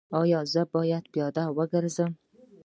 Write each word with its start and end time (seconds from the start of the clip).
ایا 0.19 0.39
زه 0.53 0.61
باید 0.73 1.03
پیاده 1.13 1.43
وګرځم؟ 1.57 2.11